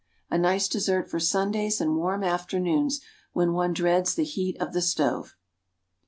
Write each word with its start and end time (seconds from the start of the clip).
A 0.31 0.37
nice 0.39 0.67
dessert 0.67 1.11
for 1.11 1.19
Sundays 1.19 1.79
and 1.79 1.95
warm 1.95 2.23
afternoons 2.23 3.01
when 3.33 3.53
one 3.53 3.71
dreads 3.71 4.15
the 4.15 4.23
heat 4.23 4.59
of 4.59 4.73
the 4.73 4.81
stove. 4.81 5.35